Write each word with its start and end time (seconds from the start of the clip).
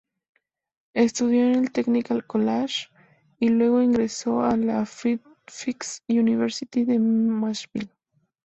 Estudió 0.95 1.43
en 1.45 1.53
el 1.57 1.71
"Technical 1.71 2.25
College" 2.25 2.87
y 3.37 3.49
luego 3.49 3.83
ingresó 3.83 4.49
en 4.49 4.65
la 4.65 4.87
"Fisk 4.87 5.25
University" 6.09 6.85
de 6.85 6.97
Nashville. 6.97 7.91